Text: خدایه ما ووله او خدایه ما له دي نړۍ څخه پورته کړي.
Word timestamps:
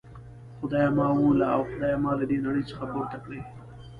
خدایه 0.59 0.89
ما 0.97 1.07
ووله 1.13 1.45
او 1.55 1.61
خدایه 1.71 1.97
ما 2.03 2.11
له 2.19 2.25
دي 2.29 2.37
نړۍ 2.45 2.63
څخه 2.69 2.83
پورته 2.91 3.17
کړي. 3.23 3.41